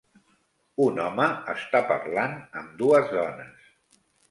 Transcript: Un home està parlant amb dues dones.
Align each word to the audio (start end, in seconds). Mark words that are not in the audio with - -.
Un 0.85 0.97
home 1.03 1.27
està 1.53 1.83
parlant 1.93 2.35
amb 2.63 2.75
dues 2.83 3.15
dones. 3.21 3.71